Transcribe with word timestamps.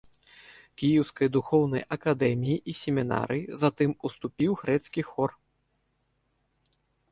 Кіеўскай 0.81 1.27
духоўнай 1.35 1.83
акадэміі 1.97 2.57
і 2.73 2.75
семінарыі, 2.81 3.45
затым 3.65 3.91
уступіў 4.11 4.51
грэцкі 4.65 5.01
хор. 5.13 5.39